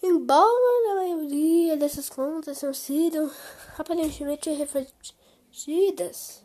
Embora 0.08 0.92
a 0.92 0.94
maioria 0.94 1.76
dessas 1.76 2.08
contas 2.08 2.60
tenham 2.60 2.72
sido 2.72 3.28
aparentemente 3.76 4.48
refletidas, 4.50 6.44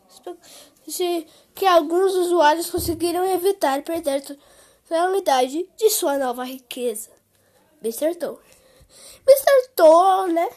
que 1.54 1.64
alguns 1.64 2.12
usuários 2.14 2.68
conseguiram 2.68 3.24
evitar 3.24 3.82
perder 3.82 4.36
a 4.90 5.06
unidade 5.06 5.70
de 5.76 5.90
sua 5.90 6.18
nova 6.18 6.42
riqueza. 6.42 7.10
Mr. 7.80 8.16
Toe. 8.16 8.38
Mr. 9.26 9.68
Toe, 9.76 10.32
né? 10.32 10.50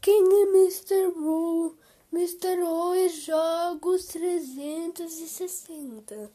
Quem 0.00 0.22
é 0.22 0.42
Mr. 0.44 1.08
Wu? 1.08 1.76
Mr. 2.12 2.62
Oi 2.62 3.08
Jogos 3.08 4.06
360. 4.06 6.30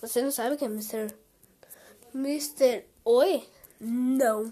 Você 0.00 0.22
não 0.22 0.32
sabe 0.32 0.56
o 0.56 0.58
que 0.58 0.64
é 0.64 0.68
Mr. 0.68 1.14
Mr. 2.16 2.86
Oi? 3.04 3.46
Não. 3.78 4.50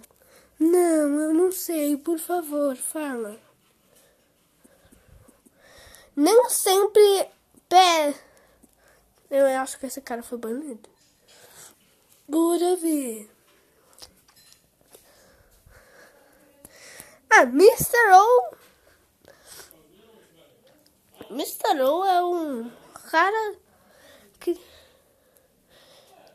Não, 0.61 1.21
eu 1.21 1.33
não 1.33 1.50
sei. 1.50 1.97
Por 1.97 2.18
favor, 2.18 2.76
fala. 2.76 3.40
Nem 6.14 6.50
sempre. 6.50 7.30
Pé. 7.66 8.14
Eu 9.30 9.47
acho 9.62 9.78
que 9.78 9.87
esse 9.87 10.02
cara 10.02 10.23
foi 10.23 10.37
banido. 10.37 10.90
Bora 12.28 12.76
ver. 12.76 13.30
Ah, 17.30 17.44
Mr. 17.44 17.97
O. 18.12 18.56
Mr. 21.30 21.80
O 21.80 22.04
é 22.04 22.23
um 22.23 22.71
cara 23.11 23.56
que. 24.38 24.61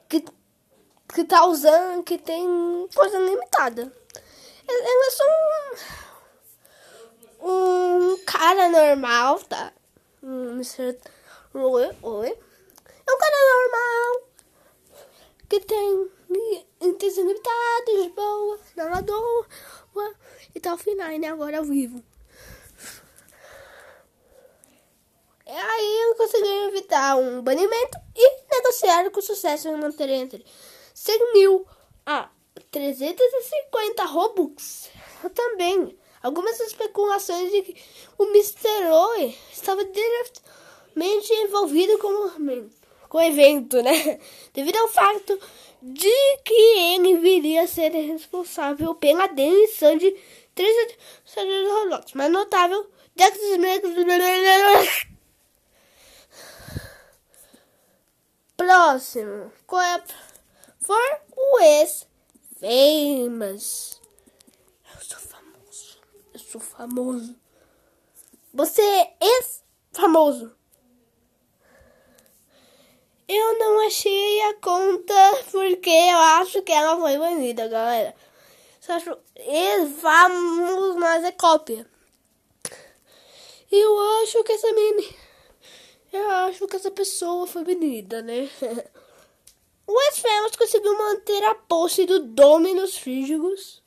que. 0.10 0.26
Que 1.14 1.24
tá 1.24 1.46
usando. 1.46 2.04
que 2.04 2.18
tem 2.18 2.88
coisa 2.94 3.20
limitada. 3.20 3.92
Ele 4.68 5.08
é 5.08 5.12
só 5.12 5.24
um. 7.42 8.12
um 8.14 8.18
cara 8.26 8.70
normal, 8.70 9.40
tá? 9.44 9.74
Um 10.22 10.52
Mr. 10.52 10.98
Oi, 11.54 11.98
oi. 12.02 12.30
É 12.30 13.12
um 13.12 13.18
cara 13.18 13.38
normal 13.56 14.30
que 15.50 15.60
tem 15.62 16.12
limitada, 16.80 18.04
de 18.04 18.10
boa, 18.10 18.60
nadador 18.76 19.48
e 20.54 20.60
tá 20.60 20.74
offline 20.74 21.26
agora 21.26 21.58
ao 21.58 21.64
vivo. 21.64 22.04
E 25.46 25.52
aí 25.52 26.02
eu 26.04 26.16
consegui 26.16 26.68
evitar 26.68 27.16
um 27.18 27.42
banimento 27.42 27.98
e 28.16 28.56
negociar 28.56 29.10
com 29.10 29.22
sucesso 29.22 29.68
em 29.68 29.76
manter 29.76 30.10
entre 30.10 30.46
100 31.00 31.34
mil 31.34 31.66
a 32.06 32.30
350 32.72 34.04
Robux. 34.04 34.90
Também 35.34 35.98
algumas 36.22 36.60
especulações 36.60 37.50
de 37.52 37.62
que 37.62 37.82
o 38.18 38.26
Mr. 38.26 38.92
Oi 38.92 39.34
estava 39.50 39.86
diretamente 39.86 41.34
envolvido 41.34 41.98
com 42.00 42.08
o, 42.08 42.70
com 43.08 43.18
o 43.18 43.22
evento, 43.22 43.82
né? 43.82 44.20
Devido 44.54 44.76
ao 44.76 44.90
fato 44.90 45.40
de 45.82 46.38
que 46.44 46.54
ele 46.54 47.18
viria 47.20 47.62
a 47.62 47.68
ser 47.68 47.92
responsável 47.92 48.94
pela 48.96 49.28
demissão 49.28 49.98
de 49.98 50.14
três 50.54 50.98
servidores 51.24 51.72
Roblox. 51.72 52.14
Mais 52.14 52.30
notável, 52.30 52.86
Dex 53.16 53.38
Próximo. 58.58 59.54
Qual 59.66 59.82
é? 59.82 60.04
For 60.90 61.22
o 61.38 61.60
ex-famous. 61.60 64.02
Eu 64.92 65.02
sou 65.04 65.20
famoso. 65.20 66.00
Eu 66.34 66.40
sou 66.40 66.60
famoso. 66.60 67.36
Você 68.52 68.82
é 68.82 69.14
ex-famoso. 69.22 70.52
Eu 73.28 73.60
não 73.60 73.86
achei 73.86 74.42
a 74.42 74.56
conta 74.56 75.14
porque 75.52 75.92
eu 75.92 76.18
acho 76.18 76.64
que 76.64 76.72
ela 76.72 77.00
foi 77.00 77.20
banida, 77.20 77.68
galera. 77.68 78.16
Só 78.82 78.94
acho, 78.94 79.16
e 79.36 79.86
vamos, 79.86 80.96
mas 80.96 81.24
é 81.24 81.32
cópia. 81.32 81.88
Eu 83.72 84.24
acho 84.24 84.44
que 84.44 84.54
essa 84.54 84.74
menina. 84.74 85.04
Eu 86.12 86.32
acho 86.32 86.68
que 86.68 86.78
essa 86.78 86.90
pessoa 86.90 87.46
foi 87.46 87.64
banida, 87.64 88.24
né? 88.24 88.50
O 89.90 89.92
West 89.92 90.22
Famous 90.22 90.56
conseguiu 90.56 90.96
manter 90.96 91.44
a 91.46 91.56
posse 91.56 92.06
do 92.06 92.20
Dominus 92.20 92.96
Frígicos, 92.96 93.82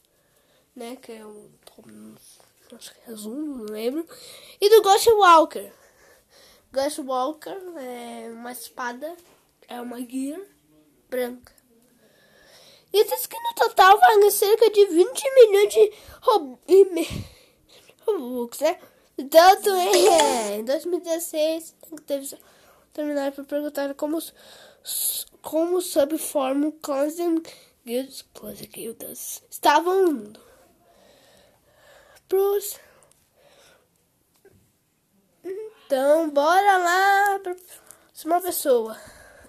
né? 0.75 0.97
Que 0.97 1.13
é 1.13 1.25
um. 1.25 1.49
Acho 2.77 2.93
que 2.93 3.09
é 3.09 3.15
Zoom, 3.15 3.59
não 3.59 3.65
lembro. 3.67 4.05
E 4.61 4.69
do 4.69 4.83
Ghost 4.83 5.09
Walker. 5.11 5.73
Ghost 6.73 7.01
Walker 7.03 7.57
é 7.79 8.31
uma 8.33 8.51
espada 8.51 9.17
é 9.69 9.81
uma 9.81 9.99
gear 10.05 10.41
branca. 11.09 11.55
E 12.93 13.05
diz 13.05 13.27
que 13.29 13.37
no 13.37 13.55
total 13.55 13.97
vale 14.01 14.29
cerca 14.33 14.71
de 14.71 14.85
20 14.87 15.35
milhões 15.35 15.73
de 15.73 15.93
Robux, 18.05 18.59
né? 18.59 18.77
Tanto 19.31 19.71
em, 19.71 20.59
em 20.59 20.65
2016 20.65 21.77
teve 22.05 22.37
terminar 22.93 23.31
para 23.31 23.45
perguntar 23.45 23.95
como 23.95 24.19
como 25.43 25.83
Closing 26.81 27.43
Guilds, 27.85 28.23
Closing 28.33 28.69
Guilds 28.69 29.43
estavam 29.51 30.09
indo. 30.09 30.41
Pros 32.29 32.81
então, 35.93 36.31
bora 36.31 36.79
lá 36.79 37.39
para 37.41 37.55
uma 38.25 38.41
pessoa. 38.41 38.99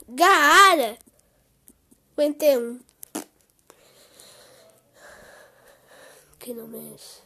Gaara. 0.10 0.98
51. 2.20 2.82
Que 6.38 6.54
nome 6.54 6.80
é 6.80 6.96
esse? 6.96 7.22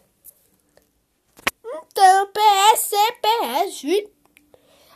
Então, 1.66 2.32
PSCPS. 2.32 4.12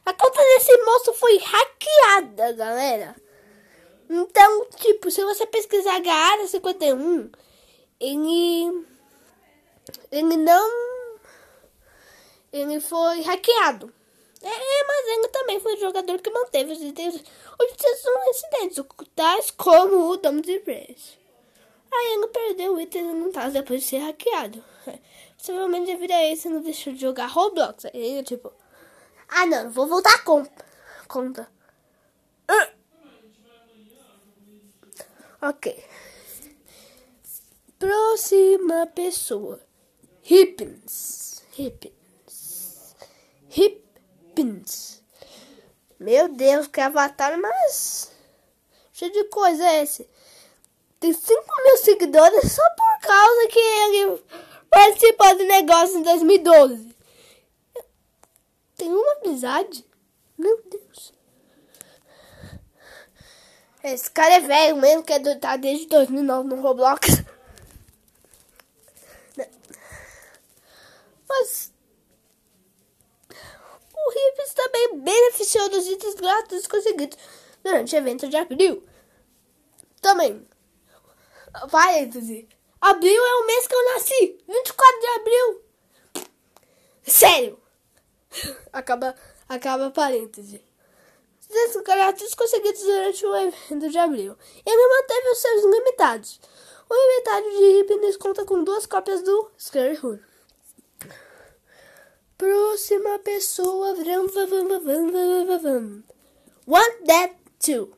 A 0.06 0.14
conta 0.14 0.40
desse 0.40 0.78
moço 0.84 1.14
foi 1.14 1.40
hackeada, 1.40 2.54
galera. 2.54 3.16
Então, 4.14 4.66
tipo, 4.76 5.10
se 5.10 5.24
você 5.24 5.46
pesquisar 5.46 6.02
Gaara 6.02 6.46
51, 6.46 7.32
ele. 7.98 8.86
Ele 10.12 10.36
não. 10.36 10.70
Ele 12.52 12.82
foi 12.82 13.22
hackeado. 13.22 13.94
É, 14.44 14.50
é, 14.50 14.84
mas 14.86 15.08
ele 15.08 15.28
também 15.30 15.60
foi 15.62 15.76
o 15.76 15.80
jogador 15.80 16.20
que 16.20 16.30
manteve 16.30 16.74
os 16.74 16.82
itens 16.82 17.24
objetos 17.58 18.06
incidentes, 18.28 18.84
tais 19.16 19.50
como 19.52 20.10
o 20.10 20.18
Dom 20.18 20.42
de 20.42 20.60
Brace. 20.60 21.18
Aí 21.94 22.14
ele 22.14 22.28
perdeu 22.28 22.76
o 22.76 22.82
item 22.82 23.04
no 23.04 23.32
caso 23.32 23.54
depois 23.54 23.82
de 23.82 23.88
ser 23.88 24.00
hackeado. 24.00 24.62
Possivelmente 25.38 25.86
devido 25.86 26.12
a 26.12 26.28
isso, 26.28 26.50
não 26.50 26.62
deixou 26.62 26.92
de 26.92 27.00
jogar 27.00 27.28
Roblox. 27.28 27.86
Aí 27.86 27.92
ele, 27.94 28.24
tipo, 28.24 28.52
ah 29.30 29.46
não, 29.46 29.72
vou 29.72 29.88
voltar 29.88 30.16
a 30.16 30.20
conta. 30.24 30.66
conta. 31.08 31.50
Ok. 35.42 35.84
Próxima 37.80 38.86
pessoa. 38.88 39.60
Hippins. 40.22 41.44
Hippins. 41.58 42.96
Hippins. 43.50 45.02
Meu 46.00 46.30
Deus, 46.30 46.68
que 46.68 46.80
avatar, 46.80 47.40
mas. 47.40 48.12
Cheio 48.94 49.12
de 49.12 49.24
coisa 49.26 49.64
é 49.64 49.82
esse. 49.82 50.08
Tem 51.00 51.12
5 51.12 51.44
mil 51.64 51.78
seguidores 51.78 52.52
só 52.52 52.62
por 52.76 53.08
causa 53.08 53.48
que 53.48 53.60
ele 53.60 54.24
participou 54.70 55.38
do 55.38 55.44
negócio 55.46 55.98
em 55.98 56.04
2012. 56.04 56.96
Tem 58.78 58.90
uma 58.90 59.14
amizade? 59.14 59.84
Meu 60.38 60.62
Deus. 60.70 60.81
Esse 63.84 64.12
cara 64.12 64.36
é 64.36 64.40
velho 64.40 64.76
mesmo, 64.78 65.04
que 65.04 65.12
é 65.12 65.36
tá 65.36 65.58
desde 65.58 65.88
2009 65.88 66.50
no 66.50 66.62
Roblox. 66.62 67.24
Mas 71.28 71.72
o 73.96 74.10
Rips 74.10 74.54
também 74.54 75.00
beneficiou 75.00 75.70
dos 75.70 75.88
itens 75.88 76.16
grátis 76.16 76.68
conseguidos 76.68 77.18
durante 77.64 77.96
o 77.96 77.98
evento 77.98 78.28
de 78.28 78.36
abril. 78.38 78.86
Também, 80.00 80.48
parêntese, 81.72 82.48
abril 82.80 83.24
é 83.24 83.36
o 83.36 83.48
mês 83.48 83.68
que 83.68 83.74
eu 83.74 83.94
nasci, 83.94 84.38
24 84.48 85.00
de 85.00 85.08
abril. 85.08 85.62
Sério. 87.04 87.62
Acaba, 88.72 89.16
acaba 89.50 89.92
parêntese 89.92 90.64
desses 91.52 91.82
grátis 91.84 92.34
conseguidos 92.34 92.82
durante 92.82 93.26
o 93.26 93.36
evento 93.36 93.90
de 93.90 93.98
abril. 93.98 94.38
Ele 94.66 94.88
manteve 94.88 95.30
os 95.30 95.38
seus 95.38 95.64
limitados. 95.64 96.40
O 96.90 96.96
inventário 96.96 97.52
de 97.52 97.80
Hipnes 97.80 98.18
conta 98.18 98.46
com 98.46 98.64
duas 98.64 98.86
cópias 98.86 99.22
do 99.22 99.52
Scary 99.58 99.98
Hood. 100.02 100.22
Próxima 102.38 103.20
pessoa. 103.20 103.94
One 106.68 107.06
That 107.06 107.36
Two. 107.60 107.94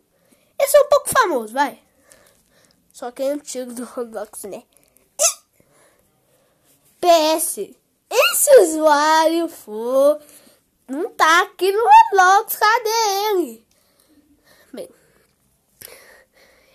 Esse 0.59 0.77
é 0.77 0.81
um 0.81 0.89
pouco 0.89 1.09
famoso, 1.09 1.53
vai. 1.53 1.81
Só 2.91 3.09
que 3.11 3.23
é 3.23 3.31
antigo 3.31 3.73
do 3.73 3.83
Roblox, 3.85 4.43
né? 4.43 4.63
PS. 7.01 7.71
Esse 8.09 8.59
usuário 8.61 9.47
for 9.47 10.21
não 10.87 11.09
tá 11.11 11.41
aqui 11.43 11.71
no 11.71 11.83
Roblox, 11.83 12.55
cadê 12.55 12.89
ele? 13.29 13.67
Bem, 14.73 14.89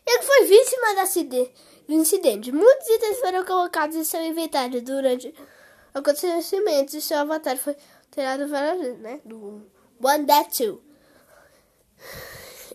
ele 0.07 0.23
foi 0.23 0.45
vítima 0.45 0.95
do 0.95 1.95
incidente. 1.95 2.53
Muitos 2.53 2.89
itens 2.89 3.19
foram 3.19 3.45
colocados 3.45 3.97
em 3.97 4.05
seu 4.05 4.23
inventário 4.23 4.83
durante 4.83 5.35
acontecimentos 5.95 6.95
e 6.95 7.03
seu 7.03 7.19
avatar 7.19 7.57
foi 7.57 7.77
tirado 8.11 8.49
várias 8.49 8.79
vezes, 8.79 8.99
né? 9.01 9.21
Do 9.25 9.67
One 10.03 10.27
That 10.27 10.57
Two. 10.57 10.83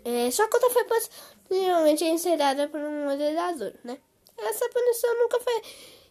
É, 0.06 0.30
sua 0.32 0.48
conta 0.48 0.70
foi 0.70 0.84
posteriormente 0.84 2.04
encerrada 2.04 2.68
por 2.68 2.80
um 2.80 3.06
moderador, 3.06 3.74
né? 3.84 3.98
Essa 4.38 4.68
punição 4.70 5.18
nunca 5.20 5.40
foi 5.40 5.62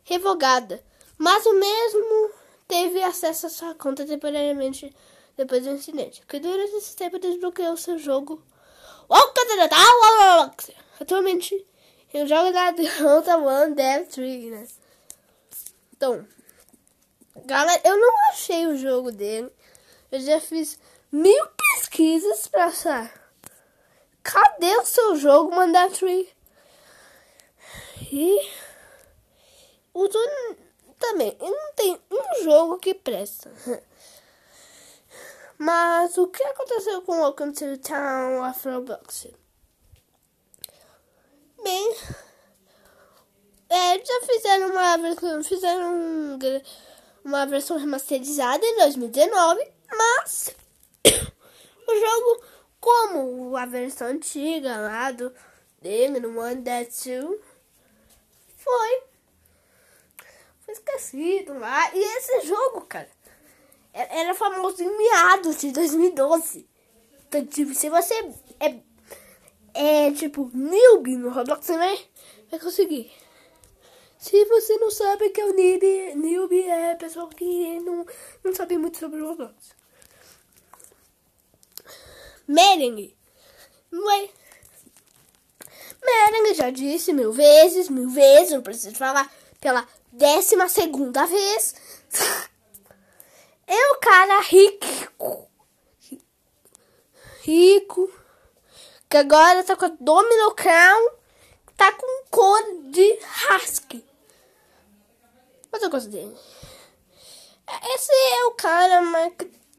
revogada, 0.05 0.83
mas 1.19 1.45
o 1.45 1.55
mesmo 1.55 2.31
teve 2.67 3.03
acesso 3.03 3.47
à 3.47 3.51
sua 3.51 3.75
conta 3.75 4.07
temporariamente 4.07 4.95
depois 5.37 5.65
do 5.65 5.71
incidente, 5.71 6.23
que 6.27 6.39
durante 6.39 6.75
esse 6.77 6.95
tempo 6.97 7.19
desbloqueou 7.19 7.77
seu 7.77 7.99
jogo. 7.99 8.43
Atualmente, 11.01 11.67
ele 12.13 12.27
joga 12.27 12.51
na 12.51 12.71
Delta 12.71 13.37
One 13.37 13.75
Dev 13.75 14.07
3, 14.09 14.45
né? 14.51 14.69
Então, 15.95 16.27
galera, 17.45 17.81
eu 17.85 17.99
não 17.99 18.31
achei 18.31 18.67
o 18.67 18.77
jogo 18.77 19.11
dele. 19.13 19.51
Eu 20.11 20.21
já 20.21 20.41
fiz 20.41 20.79
mil 21.11 21.47
pesquisas 21.49 22.47
pra 22.49 22.67
achar. 22.67 23.23
Cadê 24.23 24.77
o 24.77 24.85
seu 24.85 25.17
jogo, 25.17 25.55
Mandar 25.55 25.91
3? 25.91 26.29
E 28.13 28.51
o 29.95 30.09
também, 30.99 31.37
não 31.41 31.73
tem 31.75 31.99
um 32.11 32.45
jogo 32.45 32.79
que 32.79 32.95
presta. 32.95 33.53
Mas 35.59 36.17
o 36.17 36.29
que 36.29 36.43
aconteceu 36.43 37.03
com 37.03 37.21
Welcome 37.21 37.53
to 37.53 37.79
Town 37.79 38.49
of 38.49 38.69
Roblox? 38.69 39.29
Bem, 41.63 41.97
é, 43.69 44.05
já 44.05 44.21
fizeram 44.27 44.71
uma 44.71 44.97
versão, 44.97 45.45
fizeram 45.45 45.95
um, 45.95 46.39
uma 47.25 47.47
versão 47.47 47.77
remasterizada 47.77 48.65
em 48.65 48.77
2019, 48.79 49.73
mas 49.97 50.55
o 51.07 52.01
jogo, 52.01 52.45
como 52.81 53.57
a 53.57 53.67
versão 53.67 54.09
antiga 54.09 54.77
lá 54.79 55.13
do 55.13 55.33
dele 55.81 56.19
no 56.19 56.41
One 56.41 56.63
Dead 56.63 56.89
2, 56.89 57.41
foi, 58.57 59.03
foi 60.65 60.75
esquecido 60.75 61.59
lá. 61.59 61.95
E 61.95 61.99
esse 61.99 62.47
jogo, 62.47 62.81
cara 62.87 63.09
era 63.93 64.35
famoso 64.35 64.83
em 64.83 64.97
meados 64.97 65.59
de 65.59 65.71
2012. 65.73 66.69
Então, 67.29 67.47
tipo, 67.47 67.75
se 67.75 67.89
você 67.89 68.15
é, 68.61 68.81
é 69.75 70.13
tipo, 70.13 70.51
noob 70.55 71.17
no 71.17 71.31
Roblox, 71.31 71.67
você 71.67 71.77
vai, 71.77 71.99
vai 72.51 72.61
conseguir. 72.61 73.13
Se 74.19 74.45
você 74.45 74.77
não 74.77 74.91
sabe 74.91 75.31
que 75.31 75.41
é 75.41 75.45
o 75.45 75.55
noob, 75.55 76.15
noob 76.15 76.63
é 76.63 76.95
pessoa 76.95 77.29
que 77.29 77.81
não, 77.81 78.07
não 78.45 78.55
sabe 78.55 78.79
muito 78.79 78.99
sobre 78.99 79.21
o 79.21 79.29
Roblox. 79.29 79.75
Merengue. 82.47 83.17
Não 83.91 84.11
é? 84.11 84.29
Merengue 86.05 86.55
já 86.55 86.71
disse 86.71 87.13
mil 87.13 87.33
vezes, 87.33 87.89
mil 87.89 88.09
vezes, 88.09 88.53
não 88.53 88.63
preciso 88.63 88.95
falar 88.97 89.33
pela 89.61 89.87
décima 90.13 90.69
segunda 90.69 91.27
vez. 91.27 91.75
É 93.73 93.93
um 93.95 94.01
cara 94.01 94.39
rico. 94.43 95.49
Rico. 97.41 98.13
Que 99.09 99.17
agora 99.17 99.65
tá 99.65 99.75
com 99.75 99.87
a 99.87 99.97
Domino 99.99 100.55
Crown. 100.55 101.11
Tá 101.75 101.91
com 101.95 102.25
cor 102.31 102.63
de 102.91 103.19
husky. 103.51 104.05
Mas 105.71 105.83
eu 105.83 105.89
gosto 105.89 106.11
dele. 106.11 106.37
Esse 107.95 108.13
é 108.13 108.45
o 108.45 108.51
cara 108.53 109.01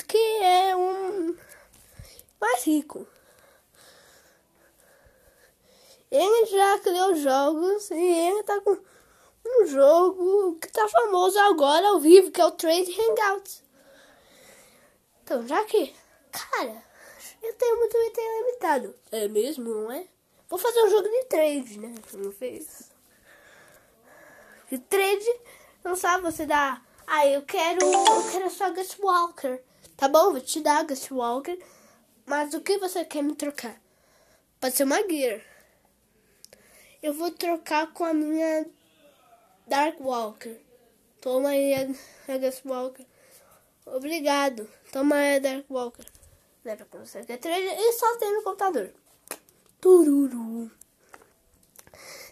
que 0.08 0.18
é 0.42 0.76
um 0.76 1.38
mais 2.42 2.64
rico. 2.64 3.08
Ele 6.10 6.48
já 6.48 6.80
criou 6.80 7.14
jogos 7.14 7.92
e 7.92 7.96
ele 7.96 8.42
tá 8.42 8.60
com 8.62 8.76
um 9.46 9.68
jogo 9.68 10.58
que 10.60 10.72
tá 10.72 10.88
famoso 10.88 11.38
agora 11.38 11.90
ao 11.90 12.00
vivo, 12.00 12.32
que 12.32 12.42
é 12.42 12.46
o 12.46 12.52
Trade 12.52 12.92
Hangouts. 13.00 13.63
Então, 15.34 15.48
já 15.48 15.66
que, 15.66 15.92
cara, 16.32 16.84
eu 17.42 17.54
tenho 17.56 17.80
muito 17.80 17.98
item 17.98 18.38
limitado. 18.38 18.96
É 19.12 19.28
mesmo, 19.28 19.74
não 19.74 19.92
é? 19.92 20.06
Vou 20.48 20.60
fazer 20.60 20.84
um 20.84 20.90
jogo 20.92 21.10
de 21.10 21.26
trade, 21.26 21.80
né? 21.80 21.96
Não 22.14 22.32
fez. 22.32 22.92
De 24.70 24.78
trade, 24.78 25.26
não 25.84 25.96
sabe, 25.96 26.22
você 26.22 26.46
dá. 26.46 26.80
Ah, 27.08 27.26
eu 27.26 27.42
quero. 27.42 27.84
Eu 27.84 28.32
quero 28.32 28.48
só 28.52 28.72
Ghost 28.72 29.02
Walker. 29.02 29.60
Tá 29.98 30.08
bom, 30.08 30.34
vou 30.34 30.40
te 30.40 30.62
dar 30.62 30.86
Ghost 30.86 31.12
Walker. 31.12 31.58
Mas 32.28 32.54
o 32.54 32.62
que 32.62 32.78
você 32.78 33.04
quer 33.04 33.24
me 33.24 33.34
trocar? 33.34 33.82
Pode 34.62 34.76
ser 34.76 34.84
uma 34.84 35.02
Gear. 35.02 35.42
Eu 37.02 37.12
vou 37.12 37.32
trocar 37.32 37.92
com 37.92 38.06
a 38.06 38.14
minha 38.14 38.68
Dark 39.66 40.00
Walker. 40.00 40.62
Toma 41.20 41.50
aí 41.50 41.74
a, 41.74 42.38
Ghost 42.38 42.68
Walker. 42.68 43.06
Obrigado. 43.88 44.70
Toma 44.94 45.16
aí, 45.16 45.40
Dark 45.40 45.66
Walker. 45.72 46.06
Leva 46.64 46.86
pra 46.86 47.04
você 47.04 47.24
que 47.24 47.34
é 47.34 47.38
trailer 47.38 47.76
e 47.80 47.94
só 47.94 48.16
tem 48.18 48.32
no 48.32 48.44
computador. 48.44 48.94
Tururu. 49.82 50.70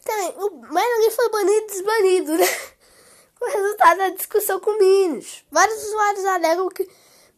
Também, 0.06 0.30
o 0.38 0.50
Melanie 0.71 1.10
foi 1.10 1.30
banido 1.30 1.58
e 1.58 1.67
desbanido, 1.67 2.38
né? 2.38 2.45
Com 3.39 3.45
o 3.45 3.50
resultado 3.50 3.97
da 3.97 4.10
discussão 4.10 4.60
com 4.60 4.78
Minos. 4.78 5.43
Vários 5.50 5.84
usuários 5.88 6.26
alegam 6.26 6.69
que 6.69 6.88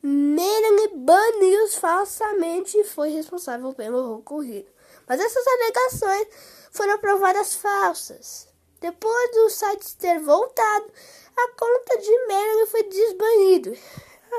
Melanie 0.02 0.90
baniu 0.94 1.70
falsamente 1.70 2.78
e 2.78 2.84
foi 2.84 3.08
responsável 3.12 3.74
pelo 3.74 4.18
ocorrido. 4.18 4.70
Mas 5.08 5.22
essas 5.22 5.48
alegações 5.48 6.28
foram 6.70 6.98
provadas 6.98 7.56
falsas. 7.56 8.50
Depois 8.82 9.32
do 9.32 9.50
site 9.50 9.96
ter 9.96 10.20
voltado, 10.20 10.92
a 11.38 11.48
conta 11.58 11.98
de 11.98 12.28
Melanie 12.28 12.68
foi 12.68 12.84
desbanido. 12.84 13.78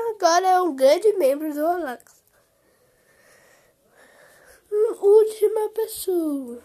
Agora 0.09 0.47
é 0.47 0.61
um 0.61 0.75
grande 0.75 1.13
membro 1.13 1.53
do 1.53 1.65
Alex. 1.65 2.23
Última 4.99 5.69
pessoa. 5.69 6.63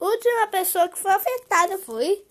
última 0.00 0.46
pessoa 0.48 0.88
que 0.88 0.98
foi 0.98 1.12
afetada 1.12 1.78
foi. 1.78 2.26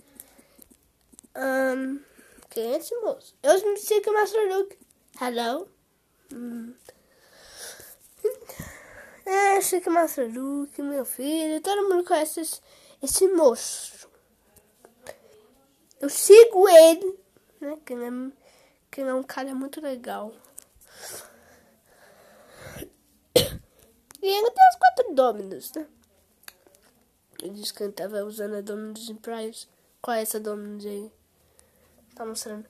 Um, 1.35 2.01
quem 2.49 2.73
é 2.73 2.77
esse 2.77 2.95
moço? 2.97 3.35
Eu 3.43 3.53
me 3.71 3.77
sigo 3.77 4.11
Master 4.11 4.57
Luke. 4.57 4.77
Hello? 5.21 5.67
Hum. 6.33 6.73
É, 9.25 9.59
Chico 9.59 9.91
Master 9.91 10.31
Luke, 10.33 10.81
meu 10.81 11.03
filho. 11.03 11.61
Todo 11.61 11.89
mundo 11.89 12.05
conhece 12.05 12.39
esse, 12.39 12.61
esse 13.03 13.27
moço. 13.27 14.09
Eu 15.99 16.09
sigo 16.09 16.69
ele, 16.69 17.19
né? 17.59 17.77
Que 17.85 17.93
que 18.97 19.01
é 19.01 19.13
um 19.13 19.21
cara 19.21 19.53
muito 19.53 19.79
legal. 19.79 20.33
E 24.19 24.27
ainda 24.27 24.49
tem 24.49 24.69
os 24.69 24.75
quatro 24.77 25.13
Dominus, 25.13 25.71
né? 25.73 25.87
Ele 27.39 27.53
disse 27.53 27.71
que 27.71 27.83
ele 27.83 27.93
tava 27.93 28.23
usando 28.25 28.55
a 28.55 28.61
Dominus 28.61 29.07
Price. 29.21 29.67
Qual 30.01 30.17
é 30.17 30.23
essa 30.23 30.39
Dominus 30.39 30.83
aí? 30.87 31.11
Tá 32.15 32.25
mostrando. 32.25 32.65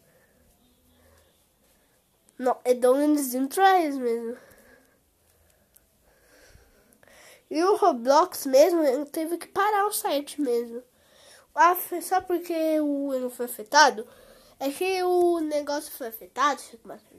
Não, 2.38 2.60
é 2.66 2.74
Dominus 2.74 3.30
Price 3.32 3.98
mesmo. 3.98 4.38
E 7.50 7.64
o 7.64 7.78
Roblox 7.78 8.46
mesmo 8.46 9.06
teve 9.06 9.38
que 9.38 9.48
parar 9.48 9.88
o 9.88 9.94
site 9.94 10.42
mesmo. 10.42 10.84
Ah, 11.56 11.76
só 12.02 12.20
porque 12.20 12.82
o 12.82 13.14
ele 13.14 13.30
foi 13.30 13.46
afetado? 13.46 14.06
É 14.60 14.72
que 14.72 15.04
o 15.04 15.40
negócio 15.40 15.92
foi 15.92 16.08
afetado, 16.08 16.62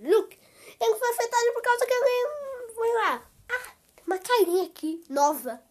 Luke, 0.03 0.39
ele 0.81 0.95
foi 0.97 1.09
afetado 1.11 1.53
por 1.55 1.63
causa 1.63 1.87
que 1.87 1.93
ele 1.93 2.75
foi 2.75 2.93
lá. 2.95 3.23
Ah, 3.49 3.73
uma 4.07 4.19
carinha 4.19 4.65
aqui, 4.65 5.05
nova. 5.09 5.63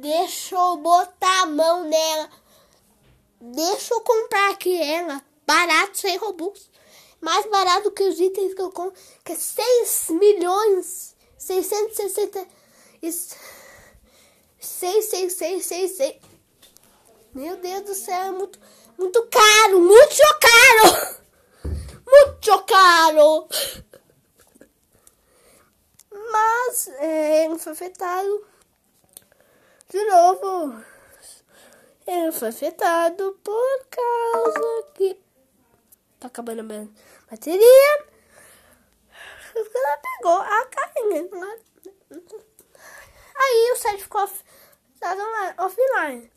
Deixa 0.00 0.54
eu 0.54 0.76
botar 0.76 1.42
a 1.42 1.46
mão 1.46 1.84
nela. 1.84 2.30
Deixa 3.40 3.94
eu 3.94 4.00
comprar 4.02 4.50
aqui 4.50 4.80
ela. 4.80 5.22
Barato, 5.46 5.98
sem 5.98 6.16
robux. 6.16 6.70
Mais 7.20 7.44
barato 7.46 7.90
que 7.90 8.04
os 8.04 8.20
itens 8.20 8.54
que 8.54 8.62
eu 8.62 8.70
compro. 8.70 8.98
Que 9.24 9.32
é 9.32 9.36
6 9.36 10.10
milhões. 10.10 11.16
660. 11.36 12.46
Isso. 13.02 13.34
6, 14.60 15.04
6, 15.06 15.32
6, 15.32 15.66
6, 15.66 15.90
6. 15.92 16.16
Meu 17.34 17.56
Deus 17.56 17.82
do 17.82 17.94
céu, 17.94 18.22
é 18.22 18.30
muito, 18.30 18.58
muito 18.98 19.26
caro. 19.26 19.80
Muito 19.80 20.22
caro. 20.40 21.20
Muito 22.06 22.64
caro. 22.64 23.48
Mas 26.32 26.88
é, 26.98 27.44
ele 27.44 27.49
foi 27.60 27.72
afetado. 27.72 28.46
De 29.88 30.04
novo. 30.04 30.82
Ele 32.06 32.32
foi 32.32 32.48
afetado 32.48 33.38
por 33.44 33.86
causa 33.90 34.82
que 34.94 35.20
tá 36.18 36.28
acabando 36.28 36.60
a 36.60 37.30
bateria. 37.30 38.06
Ela 39.54 39.96
pegou 39.98 40.38
a 40.38 40.64
carinha. 40.66 41.28
Aí 43.36 43.72
o 43.72 43.76
site 43.76 44.02
ficou 44.02 44.28
offline. 45.58 46.32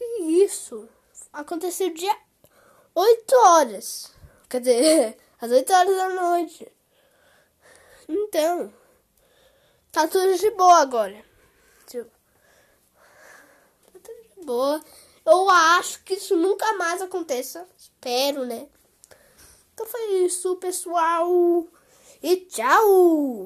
E 0.00 0.44
isso 0.44 0.88
aconteceu 1.32 1.92
dia 1.92 2.16
8 2.94 3.36
horas. 3.36 4.12
Quer 4.48 4.60
dizer, 4.60 5.18
às 5.40 5.50
8 5.50 5.72
horas 5.72 5.96
da 5.96 6.08
noite. 6.10 6.72
Então, 8.08 8.72
tá 9.94 10.08
tudo 10.08 10.36
de 10.36 10.50
boa 10.50 10.80
agora. 10.80 11.24
Tipo, 11.86 12.10
tá 13.92 14.00
tudo 14.02 14.40
de 14.40 14.44
boa. 14.44 14.80
Eu 15.24 15.48
acho 15.48 16.02
que 16.02 16.14
isso 16.14 16.36
nunca 16.36 16.72
mais 16.74 17.00
aconteça. 17.00 17.66
Espero, 17.78 18.44
né? 18.44 18.66
Então 19.72 19.86
foi 19.86 20.24
isso, 20.24 20.56
pessoal. 20.56 21.64
E 22.20 22.36
tchau! 22.36 23.42